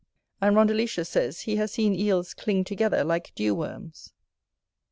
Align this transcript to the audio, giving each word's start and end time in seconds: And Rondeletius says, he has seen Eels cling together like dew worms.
And 0.41 0.55
Rondeletius 0.55 1.09
says, 1.09 1.41
he 1.41 1.57
has 1.57 1.73
seen 1.73 1.93
Eels 1.93 2.33
cling 2.33 2.63
together 2.63 3.03
like 3.03 3.33
dew 3.35 3.53
worms. 3.53 4.13